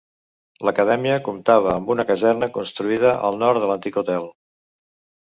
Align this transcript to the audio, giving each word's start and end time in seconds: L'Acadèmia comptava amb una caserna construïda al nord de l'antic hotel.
L'Acadèmia 0.69 1.17
comptava 1.27 1.69
amb 1.75 1.93
una 1.97 2.07
caserna 2.13 2.51
construïda 2.59 3.15
al 3.31 3.41
nord 3.47 3.63
de 3.67 3.73
l'antic 3.75 4.05
hotel. 4.05 4.31